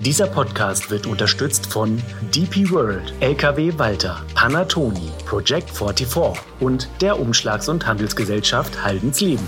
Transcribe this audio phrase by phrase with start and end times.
[0.00, 2.00] Dieser Podcast wird unterstützt von
[2.32, 9.44] DP World, LKW Walter, Panatoni, Project 44 und der Umschlags- und Handelsgesellschaft Haldensleben.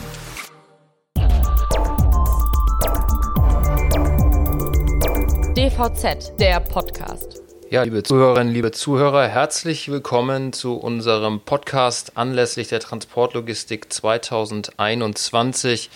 [5.55, 7.41] DVZ, der Podcast.
[7.71, 15.91] Ja, liebe Zuhörerinnen, liebe Zuhörer, herzlich willkommen zu unserem Podcast anlässlich der Transportlogistik 2021.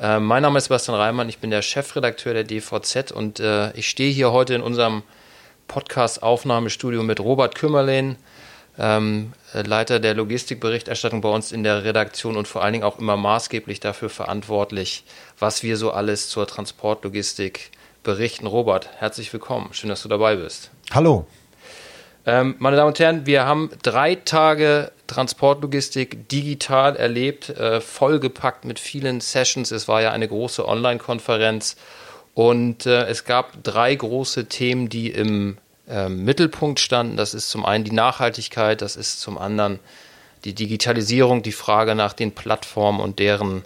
[0.00, 3.88] Äh, mein Name ist Sebastian Reimann, ich bin der Chefredakteur der DVZ und äh, ich
[3.88, 5.02] stehe hier heute in unserem
[5.68, 8.16] Podcast-Aufnahmestudio mit Robert Kümmerlin,
[8.76, 13.16] ähm, Leiter der Logistikberichterstattung bei uns in der Redaktion und vor allen Dingen auch immer
[13.16, 15.04] maßgeblich dafür verantwortlich,
[15.38, 17.70] was wir so alles zur Transportlogistik
[18.02, 18.46] berichten.
[18.46, 19.68] Robert, herzlich willkommen.
[19.72, 20.70] Schön, dass du dabei bist.
[20.92, 21.26] Hallo.
[22.26, 28.78] Ähm, meine Damen und Herren, wir haben drei Tage Transportlogistik digital erlebt, äh, vollgepackt mit
[28.78, 29.70] vielen Sessions.
[29.70, 31.76] Es war ja eine große Online-Konferenz
[32.32, 37.18] und äh, es gab drei große Themen, die im äh, Mittelpunkt standen.
[37.18, 39.78] Das ist zum einen die Nachhaltigkeit, das ist zum anderen
[40.44, 43.64] die Digitalisierung, die Frage nach den Plattformen und deren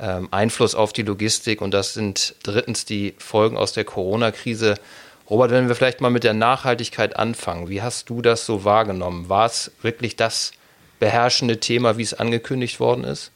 [0.00, 4.74] ähm, Einfluss auf die Logistik und das sind drittens die Folgen aus der Corona-Krise.
[5.28, 9.28] Robert, wenn wir vielleicht mal mit der Nachhaltigkeit anfangen, wie hast du das so wahrgenommen?
[9.28, 10.52] War es wirklich das
[11.04, 13.32] beherrschende Thema, wie es angekündigt worden ist?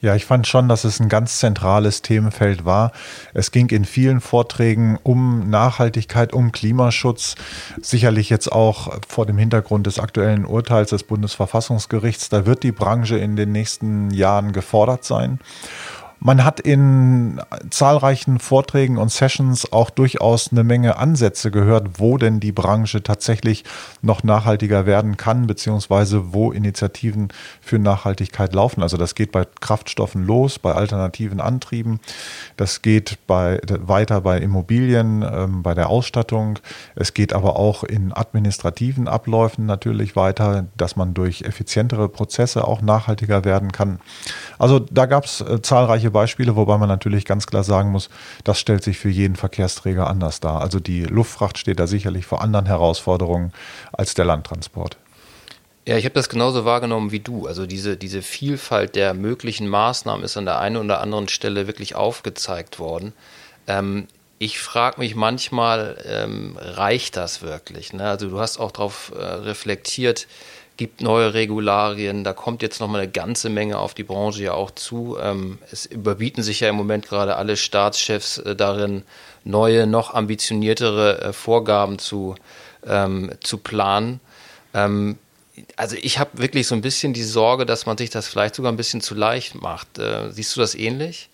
[0.00, 2.92] Ja, ich fand schon, dass es ein ganz zentrales Themenfeld war.
[3.34, 7.34] Es ging in vielen Vorträgen um Nachhaltigkeit, um Klimaschutz,
[7.80, 12.28] sicherlich jetzt auch vor dem Hintergrund des aktuellen Urteils des Bundesverfassungsgerichts.
[12.28, 15.40] Da wird die Branche in den nächsten Jahren gefordert sein.
[16.22, 17.40] Man hat in
[17.70, 23.64] zahlreichen Vorträgen und Sessions auch durchaus eine Menge Ansätze gehört, wo denn die Branche tatsächlich
[24.02, 27.28] noch nachhaltiger werden kann, beziehungsweise wo Initiativen
[27.62, 28.82] für Nachhaltigkeit laufen.
[28.82, 32.00] Also das geht bei Kraftstoffen los, bei alternativen Antrieben,
[32.58, 36.58] das geht bei, weiter bei Immobilien, ähm, bei der Ausstattung.
[36.96, 42.82] Es geht aber auch in administrativen Abläufen natürlich weiter, dass man durch effizientere Prozesse auch
[42.82, 44.00] nachhaltiger werden kann.
[44.58, 48.10] Also da gab es äh, zahlreiche Beispiele, wobei man natürlich ganz klar sagen muss,
[48.44, 50.60] das stellt sich für jeden Verkehrsträger anders dar.
[50.60, 53.52] Also die Luftfracht steht da sicherlich vor anderen Herausforderungen
[53.92, 54.96] als der Landtransport.
[55.86, 57.46] Ja, ich habe das genauso wahrgenommen wie du.
[57.46, 61.94] Also diese, diese Vielfalt der möglichen Maßnahmen ist an der einen oder anderen Stelle wirklich
[61.94, 63.12] aufgezeigt worden.
[63.66, 64.06] Ähm,
[64.38, 67.92] ich frage mich manchmal, ähm, reicht das wirklich?
[67.92, 68.04] Ne?
[68.04, 70.26] Also du hast auch darauf äh, reflektiert,
[70.80, 74.70] gibt neue Regularien, da kommt jetzt nochmal eine ganze Menge auf die Branche ja auch
[74.70, 75.18] zu.
[75.20, 79.02] Ähm, es überbieten sich ja im Moment gerade alle Staatschefs äh, darin,
[79.44, 82.34] neue, noch ambitioniertere äh, Vorgaben zu,
[82.86, 84.20] ähm, zu planen.
[84.72, 85.18] Ähm,
[85.76, 88.72] also ich habe wirklich so ein bisschen die Sorge, dass man sich das vielleicht sogar
[88.72, 89.98] ein bisschen zu leicht macht.
[89.98, 91.28] Äh, siehst du das ähnlich?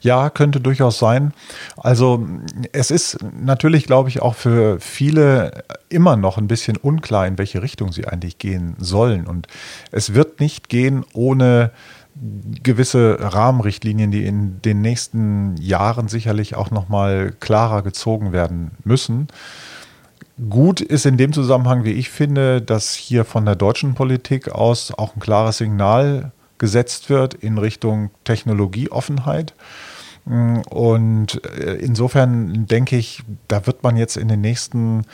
[0.00, 1.32] Ja, könnte durchaus sein.
[1.76, 2.26] Also
[2.72, 7.62] es ist natürlich, glaube ich, auch für viele immer noch ein bisschen unklar, in welche
[7.62, 9.26] Richtung sie eigentlich gehen sollen.
[9.26, 9.46] Und
[9.90, 11.70] es wird nicht gehen ohne
[12.62, 19.28] gewisse Rahmenrichtlinien, die in den nächsten Jahren sicherlich auch noch mal klarer gezogen werden müssen.
[20.50, 24.92] Gut ist in dem Zusammenhang, wie ich finde, dass hier von der deutschen Politik aus
[24.96, 29.54] auch ein klares Signal gesetzt wird in Richtung Technologieoffenheit.
[30.24, 35.04] Und äh, insofern denke ich, da wird man jetzt in den nächsten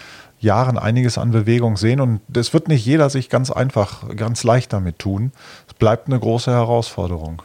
[0.41, 4.73] Jahren einiges an Bewegung sehen und es wird nicht jeder sich ganz einfach, ganz leicht
[4.73, 5.33] damit tun.
[5.69, 7.43] Es bleibt eine große Herausforderung.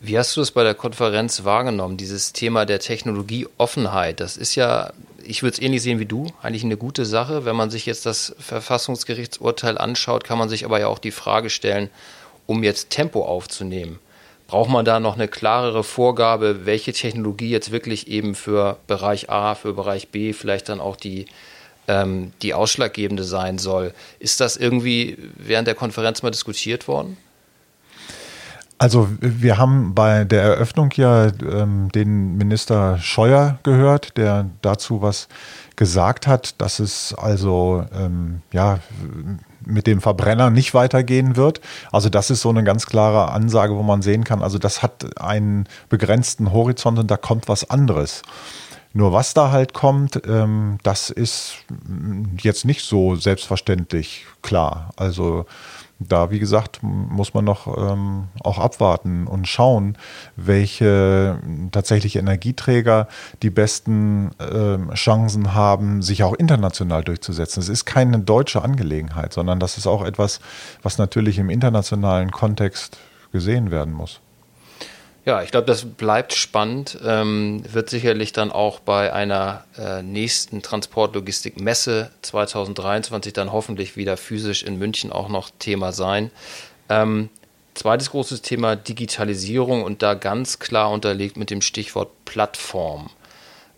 [0.00, 4.20] Wie hast du es bei der Konferenz wahrgenommen, dieses Thema der Technologieoffenheit?
[4.20, 4.92] Das ist ja,
[5.24, 7.44] ich würde es ähnlich sehen wie du, eigentlich eine gute Sache.
[7.44, 11.50] Wenn man sich jetzt das Verfassungsgerichtsurteil anschaut, kann man sich aber ja auch die Frage
[11.50, 11.90] stellen,
[12.48, 14.00] um jetzt Tempo aufzunehmen?
[14.48, 19.54] Braucht man da noch eine klarere Vorgabe, welche Technologie jetzt wirklich eben für Bereich A,
[19.54, 21.26] für Bereich B vielleicht dann auch die,
[21.86, 23.92] ähm, die ausschlaggebende sein soll?
[24.18, 27.18] Ist das irgendwie während der Konferenz mal diskutiert worden?
[28.78, 35.28] Also wir haben bei der Eröffnung ja ähm, den Minister Scheuer gehört, der dazu was
[35.76, 38.78] gesagt hat, dass es also ähm, ja
[39.68, 41.60] mit dem Verbrenner nicht weitergehen wird.
[41.92, 45.20] Also das ist so eine ganz klare Ansage, wo man sehen kann, also das hat
[45.20, 48.22] einen begrenzten Horizont und da kommt was anderes.
[48.94, 51.56] Nur was da halt kommt, ähm, das ist
[52.40, 54.90] jetzt nicht so selbstverständlich klar.
[54.96, 55.44] Also
[55.98, 59.98] da, wie gesagt, muss man noch ähm, auch abwarten und schauen,
[60.36, 61.40] welche
[61.72, 63.08] tatsächlich Energieträger
[63.42, 67.60] die besten ähm, Chancen haben, sich auch international durchzusetzen.
[67.60, 70.40] Es ist keine deutsche Angelegenheit, sondern das ist auch etwas,
[70.82, 72.98] was natürlich im internationalen Kontext
[73.32, 74.20] gesehen werden muss.
[75.28, 76.96] Ja, ich glaube, das bleibt spannend.
[77.04, 84.62] Ähm, wird sicherlich dann auch bei einer äh, nächsten Transportlogistik-Messe 2023 dann hoffentlich wieder physisch
[84.62, 86.30] in München auch noch Thema sein.
[86.88, 87.28] Ähm,
[87.74, 93.10] zweites großes Thema Digitalisierung und da ganz klar unterlegt mit dem Stichwort Plattform.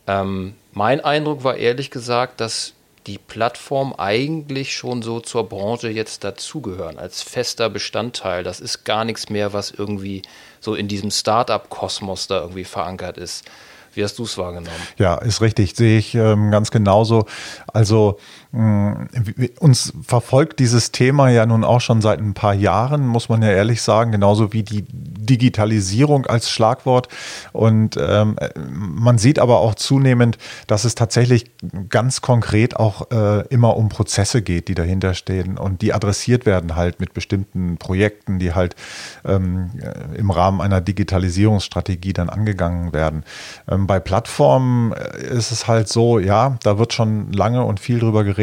[0.06, 2.74] Ähm, mein Eindruck war ehrlich gesagt, dass
[3.06, 8.44] die Plattform eigentlich schon so zur Branche jetzt dazugehören, als fester Bestandteil.
[8.44, 10.22] Das ist gar nichts mehr, was irgendwie
[10.60, 13.44] so in diesem Startup-Kosmos da irgendwie verankert ist.
[13.92, 14.76] Wie hast du es wahrgenommen?
[14.98, 17.26] Ja, ist richtig, sehe ich ähm, ganz genauso.
[17.72, 18.18] Also
[18.52, 23.50] uns verfolgt dieses Thema ja nun auch schon seit ein paar Jahren, muss man ja
[23.50, 27.06] ehrlich sagen, genauso wie die Digitalisierung als Schlagwort.
[27.52, 28.36] Und ähm,
[28.76, 30.36] man sieht aber auch zunehmend,
[30.66, 31.48] dass es tatsächlich
[31.90, 36.74] ganz konkret auch äh, immer um Prozesse geht, die dahinter stehen und die adressiert werden
[36.74, 38.74] halt mit bestimmten Projekten, die halt
[39.24, 39.70] ähm,
[40.16, 43.22] im Rahmen einer Digitalisierungsstrategie dann angegangen werden.
[43.70, 48.00] Ähm, bei Plattformen äh, ist es halt so, ja, da wird schon lange und viel
[48.00, 48.39] drüber geredet.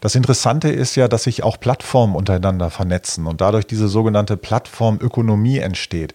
[0.00, 5.58] Das Interessante ist ja, dass sich auch Plattformen untereinander vernetzen und dadurch diese sogenannte Plattformökonomie
[5.58, 6.14] entsteht.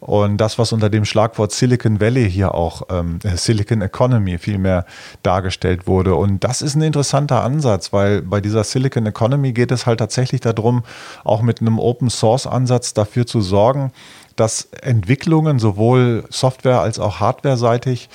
[0.00, 4.86] Und das, was unter dem Schlagwort Silicon Valley hier auch, ähm, äh, Silicon Economy vielmehr
[5.22, 6.14] dargestellt wurde.
[6.14, 10.40] Und das ist ein interessanter Ansatz, weil bei dieser Silicon Economy geht es halt tatsächlich
[10.40, 10.84] darum,
[11.24, 13.92] auch mit einem Open Source Ansatz dafür zu sorgen,
[14.36, 18.08] dass Entwicklungen sowohl Software als auch Hardware-seitig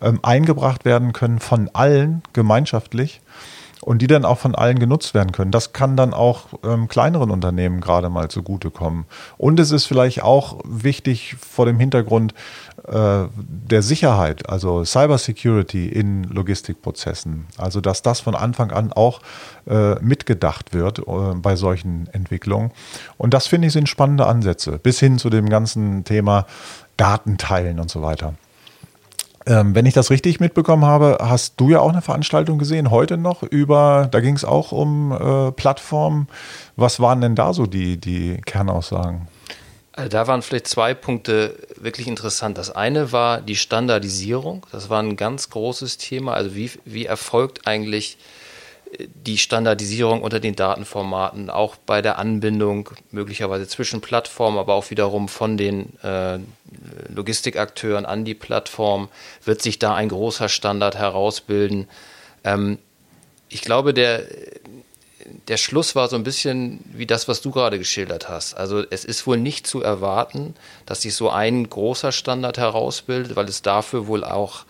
[0.00, 3.20] ähm, eingebracht werden können von allen gemeinschaftlich
[3.84, 5.50] und die dann auch von allen genutzt werden können.
[5.50, 9.06] Das kann dann auch ähm, kleineren Unternehmen gerade mal zugutekommen.
[9.38, 12.32] Und es ist vielleicht auch wichtig vor dem Hintergrund
[12.86, 17.46] äh, der Sicherheit, also Cybersecurity in Logistikprozessen.
[17.58, 19.20] Also dass das von Anfang an auch
[19.66, 22.70] äh, mitgedacht wird äh, bei solchen Entwicklungen.
[23.18, 26.46] Und das finde ich sind spannende Ansätze, bis hin zu dem ganzen Thema
[26.96, 28.34] Datenteilen und so weiter.
[29.46, 33.16] Ähm, wenn ich das richtig mitbekommen habe, hast du ja auch eine Veranstaltung gesehen, heute
[33.16, 36.28] noch, über, da ging es auch um äh, Plattformen.
[36.76, 39.28] Was waren denn da so die, die Kernaussagen?
[39.94, 42.56] Also da waren vielleicht zwei Punkte wirklich interessant.
[42.56, 44.64] Das eine war die Standardisierung.
[44.72, 46.32] Das war ein ganz großes Thema.
[46.32, 48.16] Also wie, wie erfolgt eigentlich
[48.98, 55.28] die Standardisierung unter den Datenformaten, auch bei der Anbindung möglicherweise zwischen Plattformen, aber auch wiederum
[55.28, 56.38] von den äh,
[57.08, 59.08] Logistikakteuren an die Plattform,
[59.44, 61.88] wird sich da ein großer Standard herausbilden.
[62.44, 62.78] Ähm,
[63.48, 64.24] ich glaube, der,
[65.48, 68.54] der Schluss war so ein bisschen wie das, was du gerade geschildert hast.
[68.54, 70.54] Also es ist wohl nicht zu erwarten,
[70.84, 74.64] dass sich so ein großer Standard herausbildet, weil es dafür wohl auch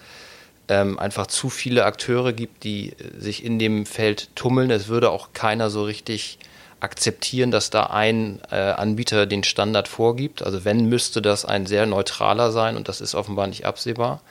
[0.73, 4.71] ähm, einfach zu viele Akteure gibt, die äh, sich in dem Feld tummeln.
[4.71, 6.39] Es würde auch keiner so richtig
[6.81, 10.43] akzeptieren, dass da ein äh, Anbieter den Standard vorgibt.
[10.43, 14.23] Also wenn, müsste das ein sehr neutraler sein und das ist offenbar nicht absehbar.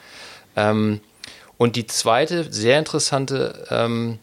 [0.56, 1.00] Ähm,
[1.58, 4.18] und die zweite sehr interessante ähm,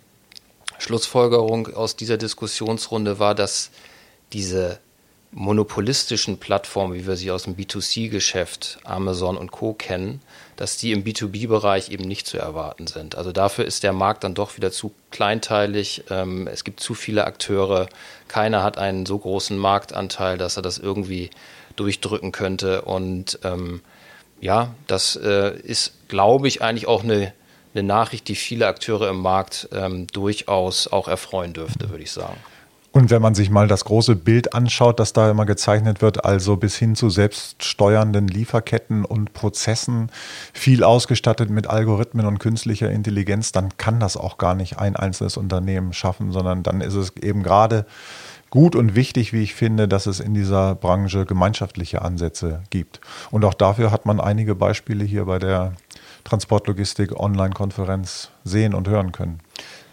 [0.77, 3.71] Schlussfolgerung aus dieser Diskussionsrunde war, dass
[4.33, 4.79] diese
[5.31, 9.73] monopolistischen Plattformen, wie wir sie aus dem B2C-Geschäft, Amazon und Co.
[9.73, 10.21] kennen,
[10.55, 13.15] dass die im B2B-Bereich eben nicht zu erwarten sind.
[13.15, 16.03] Also dafür ist der Markt dann doch wieder zu kleinteilig.
[16.09, 17.87] Ähm, es gibt zu viele Akteure.
[18.27, 21.29] Keiner hat einen so großen Marktanteil, dass er das irgendwie
[21.75, 22.81] durchdrücken könnte.
[22.81, 23.81] Und ähm,
[24.41, 27.33] ja, das äh, ist, glaube ich, eigentlich auch eine,
[27.73, 32.37] eine Nachricht, die viele Akteure im Markt ähm, durchaus auch erfreuen dürfte, würde ich sagen.
[32.91, 36.57] Und wenn man sich mal das große Bild anschaut, das da immer gezeichnet wird, also
[36.57, 40.11] bis hin zu selbststeuernden Lieferketten und Prozessen,
[40.53, 45.37] viel ausgestattet mit Algorithmen und künstlicher Intelligenz, dann kann das auch gar nicht ein einzelnes
[45.37, 47.85] Unternehmen schaffen, sondern dann ist es eben gerade
[48.49, 52.99] gut und wichtig, wie ich finde, dass es in dieser Branche gemeinschaftliche Ansätze gibt.
[53.29, 55.73] Und auch dafür hat man einige Beispiele hier bei der
[56.23, 59.39] Transportlogistik Online-Konferenz sehen und hören können.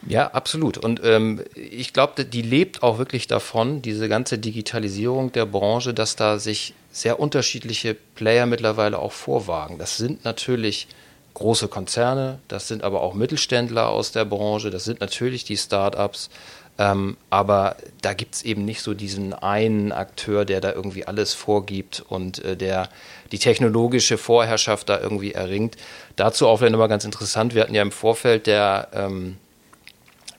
[0.09, 0.79] Ja, absolut.
[0.79, 6.15] Und ähm, ich glaube, die lebt auch wirklich davon, diese ganze Digitalisierung der Branche, dass
[6.15, 9.79] da sich sehr unterschiedliche Player mittlerweile auch vorwagen.
[9.79, 10.87] Das sind natürlich
[11.35, 16.31] große Konzerne, das sind aber auch Mittelständler aus der Branche, das sind natürlich die Startups.
[16.79, 21.33] Ähm, aber da gibt es eben nicht so diesen einen Akteur, der da irgendwie alles
[21.33, 22.91] vorgibt und äh, der
[23.33, 25.77] die technologische Vorherrschaft da irgendwie erringt.
[26.17, 29.39] Dazu auch vielleicht nochmal ganz interessant, wir hatten ja im Vorfeld der ähm,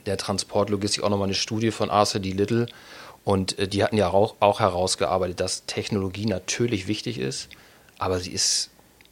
[0.08, 2.32] der Transportlogistik auch nochmal eine Studie von Arthur D.
[2.32, 2.68] Little.
[3.24, 7.50] Und äh, die hatten ja auch, auch herausgearbeitet, dass Technologie natürlich wichtig ist,
[8.00, 8.70] aber sie ist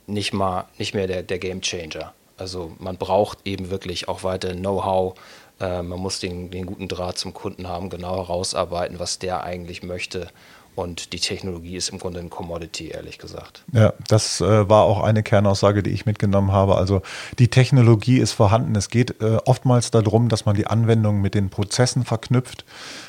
[0.07, 2.13] nicht mal nicht mehr der, der Game Changer.
[2.37, 5.15] Also man braucht eben wirklich auch weiter Know-how.
[5.59, 9.83] Äh, man muss den, den guten Draht zum Kunden haben, genau herausarbeiten, was der eigentlich
[9.83, 10.29] möchte
[10.75, 13.63] Und die Technologie ist im Grunde ein Commodity, ehrlich gesagt.
[13.71, 16.75] Ja, das äh, war auch eine Kernaussage, die ich mitgenommen habe.
[16.75, 17.01] Also
[17.39, 18.75] die Technologie ist vorhanden.
[18.75, 22.65] Es geht äh, oftmals darum, dass man die Anwendung mit den Prozessen verknüpft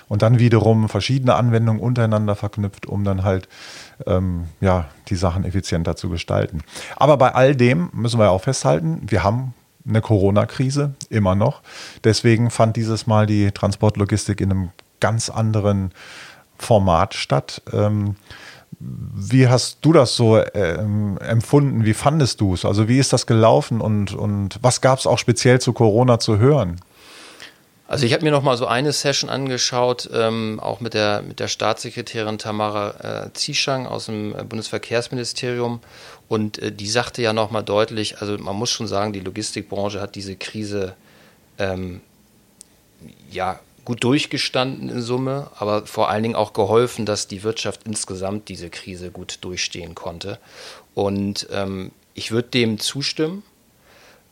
[0.09, 3.49] und dann wiederum verschiedene Anwendungen untereinander verknüpft, um dann halt
[4.07, 6.63] ähm, ja, die Sachen effizienter zu gestalten.
[6.95, 9.55] Aber bei all dem müssen wir auch festhalten, wir haben
[9.89, 11.63] eine Corona-Krise immer noch.
[12.05, 14.71] Deswegen fand dieses Mal die Transportlogistik in einem
[15.01, 15.93] ganz anderen
[16.59, 17.63] Format statt.
[17.73, 18.17] Ähm,
[18.79, 21.85] wie hast du das so ähm, empfunden?
[21.85, 22.65] Wie fandest du es?
[22.65, 26.39] Also wie ist das gelaufen und, und was gab es auch speziell zu Corona zu
[26.39, 26.81] hören?
[27.89, 31.39] Also ich habe mir noch mal so eine Session angeschaut, ähm, auch mit der, mit
[31.39, 35.81] der Staatssekretärin Tamara äh, Zieschang aus dem äh, Bundesverkehrsministerium
[36.29, 40.01] und äh, die sagte ja noch mal deutlich, also man muss schon sagen, die Logistikbranche
[40.01, 40.95] hat diese Krise
[41.59, 42.01] ähm,
[43.31, 48.49] ja gut durchgestanden in Summe, aber vor allen Dingen auch geholfen, dass die Wirtschaft insgesamt
[48.49, 50.39] diese Krise gut durchstehen konnte.
[50.95, 53.45] Und ähm, ich würde dem zustimmen.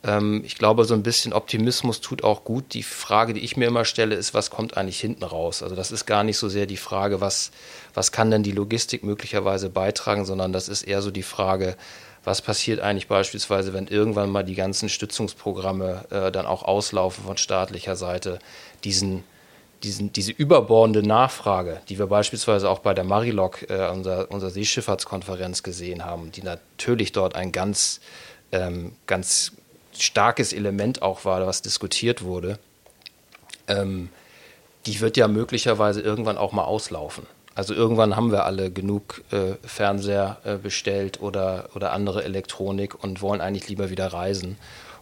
[0.03, 2.73] Ähm, ich glaube, so ein bisschen Optimismus tut auch gut.
[2.73, 5.63] Die Frage, die ich mir immer stelle, ist, was kommt eigentlich hinten raus?
[5.63, 7.51] Also das ist gar nicht so sehr die Frage, was,
[7.93, 11.77] was kann denn die Logistik möglicherweise beitragen, sondern das ist eher so die Frage,
[12.25, 17.37] was passiert eigentlich beispielsweise, wenn irgendwann mal die ganzen Stützungsprogramme äh, dann auch auslaufen von
[17.37, 18.39] staatlicher Seite,
[18.83, 19.23] diesen
[19.85, 25.63] diesen, diese überbordende Nachfrage, die wir beispielsweise auch bei der Marilog, äh, unserer, unserer Seeschifffahrtskonferenz
[25.63, 28.01] gesehen haben, die natürlich dort ein ganz,
[28.51, 29.53] ähm, ganz
[29.93, 32.57] starkes Element auch war, was diskutiert wurde,
[33.67, 34.09] ähm,
[34.85, 37.25] die wird ja möglicherweise irgendwann auch mal auslaufen.
[37.53, 43.21] Also irgendwann haben wir alle genug äh, Fernseher äh, bestellt oder, oder andere Elektronik und
[43.21, 44.57] wollen eigentlich lieber wieder reisen.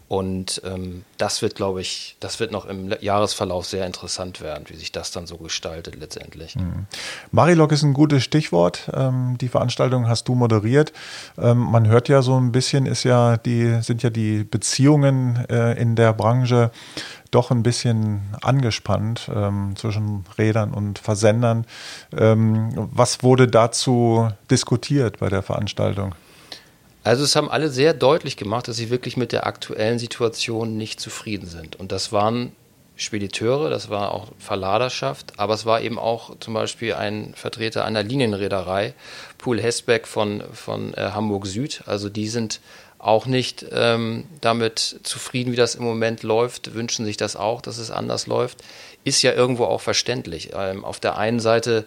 [0.07, 4.75] Und ähm, das wird, glaube ich, das wird noch im Jahresverlauf sehr interessant werden, wie
[4.75, 6.55] sich das dann so gestaltet letztendlich.
[6.55, 6.85] Mhm.
[7.31, 8.89] Marilog ist ein gutes Stichwort.
[8.93, 10.93] Ähm, die Veranstaltung hast du moderiert.
[11.37, 15.73] Ähm, man hört ja so ein bisschen, ist ja die, sind ja die Beziehungen äh,
[15.81, 16.71] in der Branche
[17.31, 21.65] doch ein bisschen angespannt ähm, zwischen Rädern und Versendern.
[22.15, 26.13] Ähm, was wurde dazu diskutiert bei der Veranstaltung?
[27.03, 30.99] Also es haben alle sehr deutlich gemacht, dass sie wirklich mit der aktuellen Situation nicht
[30.99, 31.75] zufrieden sind.
[31.75, 32.53] Und das waren
[32.95, 38.03] Spediteure, das war auch Verladerschaft, aber es war eben auch zum Beispiel ein Vertreter einer
[38.03, 38.93] Linienreederei,
[39.37, 41.83] Pool Hesbeck von, von äh, Hamburg Süd.
[41.87, 42.61] Also die sind
[42.99, 47.79] auch nicht ähm, damit zufrieden, wie das im Moment läuft, wünschen sich das auch, dass
[47.79, 48.63] es anders läuft.
[49.03, 50.51] Ist ja irgendwo auch verständlich.
[50.55, 51.83] Ähm, auf der einen Seite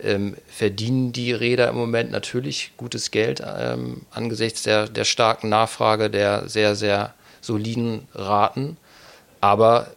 [0.00, 6.10] ähm, verdienen die Räder im Moment natürlich gutes Geld ähm, angesichts der, der starken Nachfrage
[6.10, 8.76] der sehr, sehr soliden Raten.
[9.40, 9.88] Aber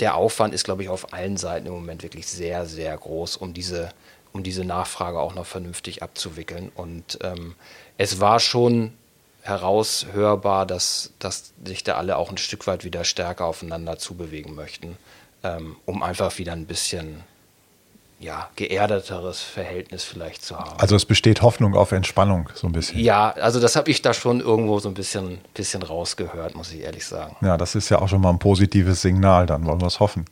[0.00, 3.54] der Aufwand ist, glaube ich, auf allen Seiten im Moment wirklich sehr, sehr groß, um
[3.54, 3.90] diese,
[4.32, 6.70] um diese Nachfrage auch noch vernünftig abzuwickeln.
[6.74, 7.54] Und ähm,
[7.96, 8.92] es war schon
[9.42, 14.96] heraushörbar, dass, dass sich da alle auch ein Stück weit wieder stärker aufeinander zubewegen möchten,
[15.42, 17.24] ähm, um einfach wieder ein bisschen
[18.20, 20.78] ja, geerdeteres Verhältnis vielleicht zu haben.
[20.78, 22.98] Also es besteht Hoffnung auf Entspannung, so ein bisschen.
[22.98, 26.80] Ja, also das habe ich da schon irgendwo so ein bisschen, bisschen rausgehört, muss ich
[26.80, 27.36] ehrlich sagen.
[27.42, 30.24] Ja, das ist ja auch schon mal ein positives Signal, dann wollen wir es hoffen.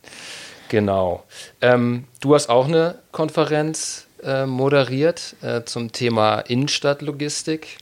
[0.67, 1.23] Genau.
[1.61, 7.77] Ähm, du hast auch eine Konferenz äh, moderiert äh, zum Thema Innenstadtlogistik.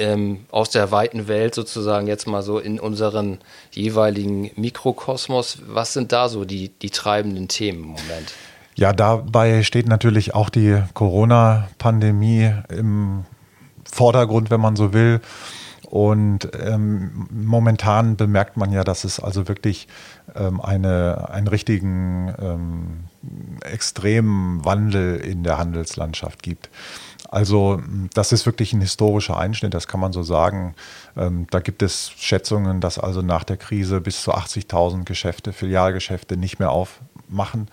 [0.00, 3.38] Ähm, aus der weiten Welt sozusagen jetzt mal so in unseren
[3.72, 5.58] jeweiligen Mikrokosmos.
[5.66, 8.32] Was sind da so die, die treibenden Themen im Moment?
[8.78, 13.24] Ja, dabei steht natürlich auch die Corona-Pandemie im
[13.84, 15.20] Vordergrund, wenn man so will.
[15.90, 19.88] Und ähm, momentan bemerkt man ja, dass es also wirklich
[20.36, 23.04] ähm, eine, einen richtigen ähm,
[23.64, 26.70] extremen Wandel in der Handelslandschaft gibt.
[27.28, 27.82] Also
[28.14, 30.76] das ist wirklich ein historischer Einschnitt, das kann man so sagen.
[31.16, 36.36] Ähm, da gibt es Schätzungen, dass also nach der Krise bis zu 80.000 Geschäfte, Filialgeschäfte
[36.36, 37.68] nicht mehr aufmachen.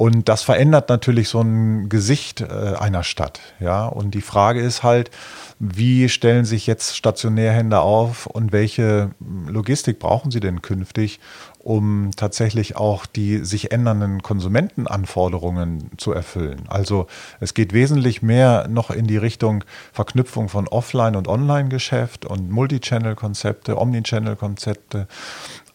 [0.00, 3.38] Und das verändert natürlich so ein Gesicht äh, einer Stadt.
[3.60, 3.84] Ja?
[3.84, 5.10] Und die Frage ist halt,
[5.58, 9.10] wie stellen sich jetzt Stationärhändler auf und welche
[9.46, 11.20] Logistik brauchen sie denn künftig,
[11.58, 16.62] um tatsächlich auch die sich ändernden Konsumentenanforderungen zu erfüllen?
[16.68, 17.06] Also
[17.38, 23.78] es geht wesentlich mehr noch in die Richtung Verknüpfung von Offline- und Online-Geschäft und Multichannel-Konzepte,
[23.78, 25.08] Omnichannel-Konzepte.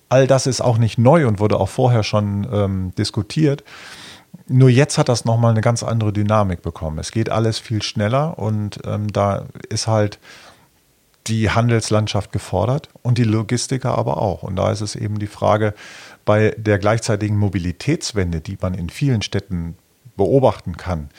[0.10, 3.64] All das ist auch nicht neu und wurde auch vorher schon ähm, diskutiert.
[4.48, 7.00] Nur jetzt hat das nochmal eine ganz andere Dynamik bekommen.
[7.00, 10.20] Es geht alles viel schneller und ähm, da ist halt
[11.28, 14.44] die Handelslandschaft gefordert und die Logistiker aber auch.
[14.44, 15.74] Und da ist es eben die Frage,
[16.24, 19.76] bei der gleichzeitigen Mobilitätswende, die man in vielen Städten
[20.18, 21.10] beobachten kann,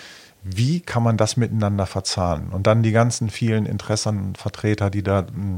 [0.49, 2.51] wie kann man das miteinander verzahnen?
[2.51, 5.57] Und dann die ganzen vielen Interessenvertreter, die da hm,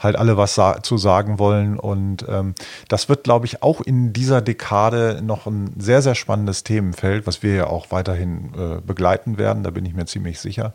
[0.00, 1.78] halt alle was zu sagen wollen.
[1.78, 2.54] Und ähm,
[2.88, 7.42] das wird, glaube ich, auch in dieser Dekade noch ein sehr, sehr spannendes Themenfeld, was
[7.42, 9.62] wir ja auch weiterhin äh, begleiten werden.
[9.62, 10.72] Da bin ich mir ziemlich sicher,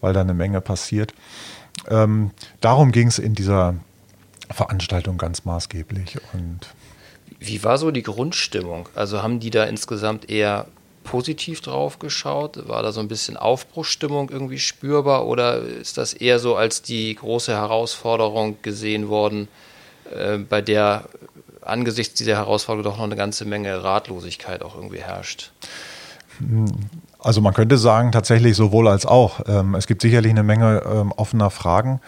[0.00, 1.14] weil da eine Menge passiert.
[1.88, 2.30] Ähm,
[2.60, 3.74] darum ging es in dieser
[4.50, 6.18] Veranstaltung ganz maßgeblich.
[6.32, 6.60] Und
[7.38, 8.88] Wie war so die Grundstimmung?
[8.94, 10.66] Also haben die da insgesamt eher
[11.04, 12.68] positiv drauf geschaut?
[12.68, 17.14] War da so ein bisschen Aufbruchstimmung irgendwie spürbar oder ist das eher so als die
[17.14, 19.48] große Herausforderung gesehen worden,
[20.12, 21.04] äh, bei der
[21.60, 25.52] angesichts dieser Herausforderung doch noch eine ganze Menge Ratlosigkeit auch irgendwie herrscht?
[27.24, 29.40] Also man könnte sagen, tatsächlich sowohl als auch.
[29.46, 32.00] Ähm, es gibt sicherlich eine Menge ähm, offener Fragen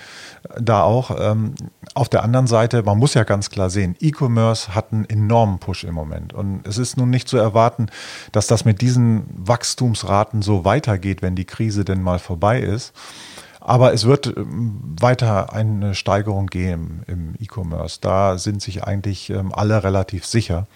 [0.60, 1.10] da auch.
[1.18, 1.54] Ähm,
[1.94, 5.84] auf der anderen Seite, man muss ja ganz klar sehen, E-Commerce hat einen enormen Push
[5.84, 6.34] im Moment.
[6.34, 7.86] Und es ist nun nicht zu erwarten,
[8.32, 12.92] dass das mit diesen Wachstumsraten so weitergeht, wenn die Krise denn mal vorbei ist.
[13.60, 17.98] Aber es wird weiter eine Steigerung geben im E-Commerce.
[18.00, 20.68] Da sind sich eigentlich alle relativ sicher.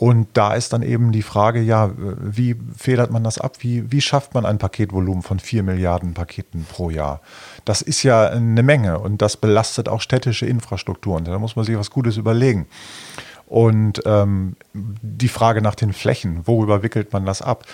[0.00, 3.56] Und da ist dann eben die Frage, ja, wie federt man das ab?
[3.58, 7.20] Wie, wie schafft man ein Paketvolumen von vier Milliarden Paketen pro Jahr?
[7.66, 11.26] Das ist ja eine Menge und das belastet auch städtische Infrastrukturen.
[11.26, 12.66] Da muss man sich was Gutes überlegen.
[13.46, 17.66] Und ähm, die Frage nach den Flächen, worüber wickelt man das ab?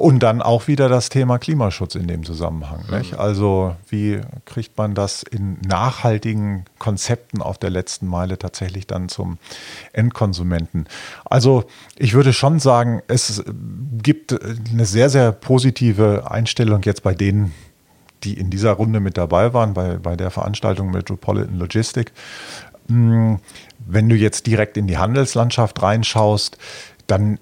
[0.00, 2.84] Und dann auch wieder das Thema Klimaschutz in dem Zusammenhang.
[2.88, 3.18] Mhm.
[3.18, 9.38] Also wie kriegt man das in nachhaltigen Konzepten auf der letzten Meile tatsächlich dann zum
[9.92, 10.86] Endkonsumenten?
[11.24, 11.64] Also
[11.96, 13.42] ich würde schon sagen, es
[14.00, 14.38] gibt
[14.70, 17.52] eine sehr, sehr positive Einstellung jetzt bei denen,
[18.22, 22.12] die in dieser Runde mit dabei waren, bei, bei der Veranstaltung Metropolitan Logistic.
[22.86, 23.40] Hm,
[23.84, 26.56] wenn du jetzt direkt in die Handelslandschaft reinschaust,
[27.08, 27.40] dann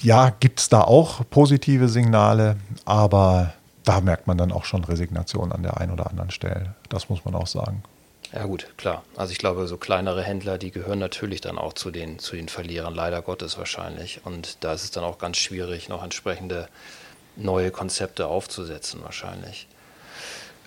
[0.00, 3.52] ja, gibt es da auch positive Signale, aber
[3.84, 6.74] da merkt man dann auch schon Resignation an der einen oder anderen Stelle.
[6.88, 7.82] Das muss man auch sagen.
[8.32, 9.02] Ja gut, klar.
[9.16, 12.48] Also ich glaube, so kleinere Händler, die gehören natürlich dann auch zu den, zu den
[12.48, 14.20] Verlierern, leider Gottes wahrscheinlich.
[14.24, 16.68] Und da ist es dann auch ganz schwierig, noch entsprechende
[17.34, 19.66] neue Konzepte aufzusetzen wahrscheinlich.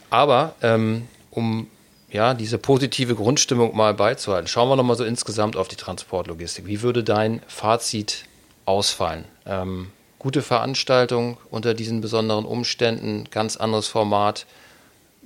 [0.10, 1.68] Aber ähm, um
[2.14, 4.48] ja, diese positive Grundstimmung mal beizuhalten.
[4.48, 6.68] Schauen wir nochmal so insgesamt auf die Transportlogistik.
[6.68, 8.26] Wie würde dein Fazit
[8.66, 9.26] ausfallen?
[9.46, 14.46] Ähm, gute Veranstaltung unter diesen besonderen Umständen, ganz anderes Format.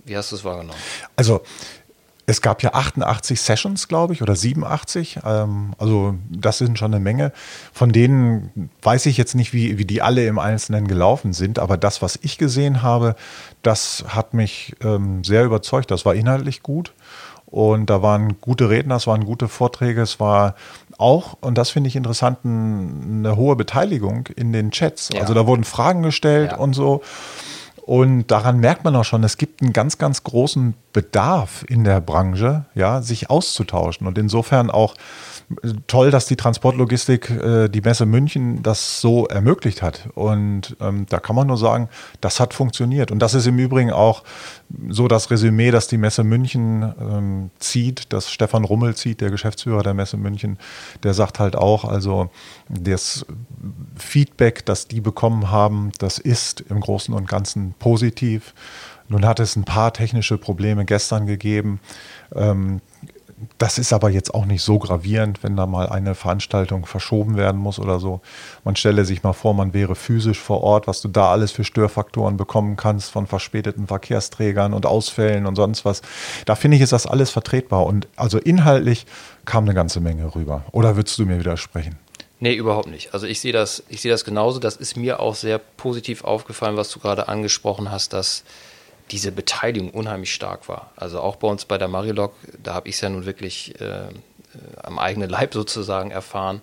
[0.05, 0.79] Wie hast du es wahrgenommen?
[1.17, 1.41] Also
[2.29, 5.19] es gab ja 88 Sessions, glaube ich, oder 87.
[5.25, 7.31] Ähm, also das sind schon eine Menge.
[7.71, 11.77] Von denen weiß ich jetzt nicht, wie, wie die alle im Einzelnen gelaufen sind, aber
[11.77, 13.15] das, was ich gesehen habe,
[13.63, 15.89] das hat mich ähm, sehr überzeugt.
[15.89, 16.93] Das war inhaltlich gut.
[17.45, 20.55] Und da waren gute Redner, es waren gute Vorträge, es war
[20.97, 25.11] auch, und das finde ich interessant, eine hohe Beteiligung in den Chats.
[25.13, 25.21] Ja.
[25.21, 26.57] Also da wurden Fragen gestellt ja.
[26.57, 27.01] und so.
[27.87, 32.01] Und daran merkt man auch schon, es gibt einen ganz, ganz großen Bedarf in der
[32.01, 34.07] Branche, ja, sich auszutauschen.
[34.07, 34.95] Und insofern auch
[35.85, 40.09] toll, dass die Transportlogistik, äh, die Messe München das so ermöglicht hat.
[40.15, 41.87] Und ähm, da kann man nur sagen,
[42.19, 43.11] das hat funktioniert.
[43.11, 44.23] Und das ist im Übrigen auch
[44.89, 49.83] so das Resümee, das die Messe München ähm, zieht, das Stefan Rummel zieht, der Geschäftsführer
[49.83, 50.57] der Messe München,
[51.03, 52.31] der sagt halt auch, also
[52.69, 53.23] das
[53.95, 58.55] Feedback, das die bekommen haben, das ist im Großen und Ganzen positiv.
[59.09, 61.79] Nun hat es ein paar technische Probleme gestern gegeben.
[62.35, 62.81] Ähm,
[63.59, 67.61] das ist aber jetzt auch nicht so gravierend, wenn da mal eine Veranstaltung verschoben werden
[67.61, 68.21] muss oder so.
[68.63, 71.63] Man stelle sich mal vor, man wäre physisch vor Ort, was du da alles für
[71.63, 76.01] Störfaktoren bekommen kannst von verspäteten Verkehrsträgern und Ausfällen und sonst was.
[76.45, 77.85] Da finde ich, ist das alles vertretbar.
[77.85, 79.05] Und also inhaltlich
[79.45, 80.63] kam eine ganze Menge rüber.
[80.71, 81.99] Oder würdest du mir widersprechen?
[82.39, 83.13] Nee, überhaupt nicht.
[83.13, 84.59] Also ich sehe das, ich sehe das genauso.
[84.59, 88.43] Das ist mir auch sehr positiv aufgefallen, was du gerade angesprochen hast, dass
[89.11, 90.91] diese Beteiligung unheimlich stark war.
[90.95, 94.09] Also auch bei uns bei der Marilog, da habe ich es ja nun wirklich äh,
[94.83, 96.61] am eigenen Leib sozusagen erfahren.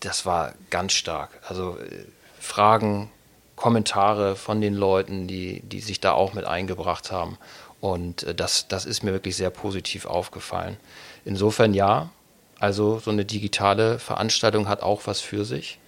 [0.00, 1.30] Das war ganz stark.
[1.46, 2.04] Also äh,
[2.40, 3.10] Fragen,
[3.56, 7.38] Kommentare von den Leuten, die, die sich da auch mit eingebracht haben.
[7.80, 10.76] Und äh, das, das ist mir wirklich sehr positiv aufgefallen.
[11.24, 12.10] Insofern ja,
[12.58, 15.78] also so eine digitale Veranstaltung hat auch was für sich.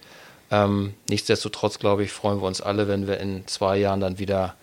[0.51, 4.55] Ähm, nichtsdestotrotz, glaube ich, freuen wir uns alle, wenn wir in zwei Jahren dann wieder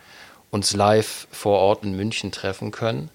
[0.57, 3.11] uns live vor Ort in München treffen können.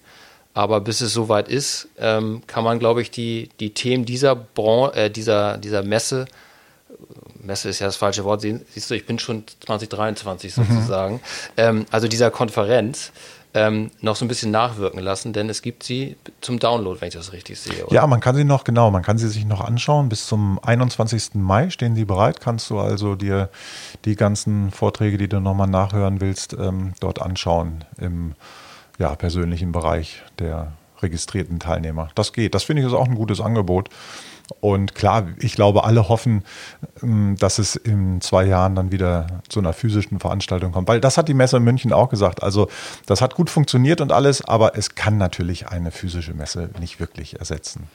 [0.54, 4.92] Aber bis es soweit ist, ähm, kann man, glaube ich, die, die Themen dieser, Bran
[4.92, 6.26] äh, dieser, dieser Messe,
[7.42, 10.64] Messe ist ja das falsche Wort, siehst du, ich bin schon 2023 mhm.
[10.64, 11.20] sozusagen, mhm.
[11.56, 13.12] ähm, also dieser Konferenz,
[13.54, 17.14] ähm, noch so ein bisschen nachwirken lassen, denn es gibt sie zum Download, wenn ich
[17.14, 17.84] das richtig sehe.
[17.84, 17.94] Oder?
[17.94, 20.08] Ja, man kann sie noch, genau, man kann sie sich noch anschauen.
[20.08, 21.34] Bis zum 21.
[21.34, 22.40] Mai stehen sie bereit.
[22.40, 23.50] Kannst du also dir
[24.04, 28.34] die ganzen Vorträge, die du nochmal nachhören willst, ähm, dort anschauen im
[28.98, 32.08] ja, persönlichen Bereich der registrierten Teilnehmer.
[32.14, 32.54] Das geht.
[32.54, 33.90] Das finde ich ist auch ein gutes Angebot.
[34.60, 36.44] Und klar, ich glaube, alle hoffen,
[37.02, 40.88] ähm, dass es in zwei Jahren dann wieder zu einer physischen Veranstaltung kommt.
[40.88, 42.42] Weil das hat die Messe in München auch gesagt.
[42.42, 42.68] Also
[43.06, 47.38] das hat gut funktioniert und alles, aber es kann natürlich eine physische Messe nicht wirklich
[47.38, 47.88] ersetzen.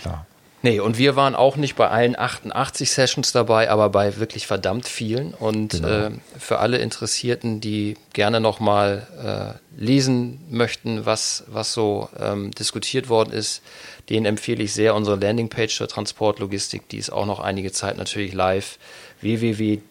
[0.00, 0.26] Klar.
[0.64, 4.86] Nee, und wir waren auch nicht bei allen 88 Sessions dabei, aber bei wirklich verdammt
[4.86, 5.34] vielen.
[5.34, 5.88] Und genau.
[5.88, 13.08] äh, für alle Interessierten, die gerne nochmal äh, lesen möchten, was, was so ähm, diskutiert
[13.08, 13.62] worden ist,
[14.08, 16.88] den empfehle ich sehr unsere Landingpage zur Transportlogistik.
[16.90, 18.78] Die ist auch noch einige Zeit natürlich live.
[19.20, 19.84] www.dvz.de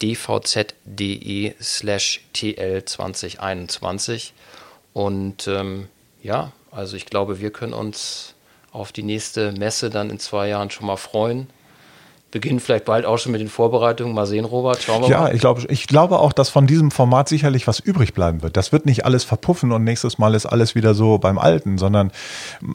[1.62, 4.32] slash TL2021.
[4.94, 5.90] Und ähm,
[6.24, 8.36] ja, also ich glaube, wir können uns
[8.72, 11.48] auf die nächste Messe dann in zwei Jahren schon mal freuen.
[12.32, 14.16] Beginnen vielleicht bald auch schon mit den Vorbereitungen.
[14.16, 14.82] Mal sehen, Robert.
[14.82, 15.28] Schauen wir ja, mal.
[15.28, 18.56] Ja, ich glaube, ich glaube auch, dass von diesem Format sicherlich was übrig bleiben wird.
[18.56, 22.12] Das wird nicht alles verpuffen und nächstes Mal ist alles wieder so beim Alten, sondern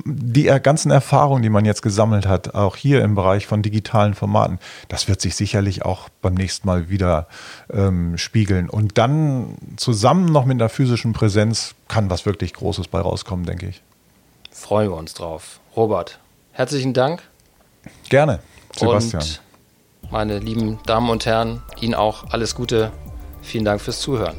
[0.04, 4.58] die ganzen Erfahrungen, die man jetzt gesammelt hat, auch hier im Bereich von digitalen Formaten,
[4.88, 7.26] das wird sich sicherlich auch beim nächsten Mal wieder
[7.72, 8.68] ähm, spiegeln.
[8.68, 13.68] Und dann zusammen noch mit einer physischen Präsenz kann was wirklich Großes bei rauskommen, denke
[13.68, 13.80] ich.
[14.56, 15.60] Freuen wir uns drauf.
[15.76, 16.18] Robert,
[16.52, 17.22] herzlichen Dank.
[18.08, 18.40] Gerne,
[18.74, 19.22] Sebastian.
[19.22, 22.90] Und meine lieben Damen und Herren, Ihnen auch alles Gute.
[23.42, 24.34] Vielen Dank fürs Zuhören.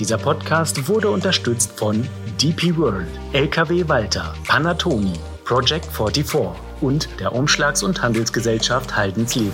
[0.00, 2.06] Dieser Podcast wurde unterstützt von
[2.42, 5.12] DP World, LKW Walter, Panatoni,
[5.44, 6.48] Project 44
[6.80, 9.52] und der Umschlags- und Handelsgesellschaft Haldensleben.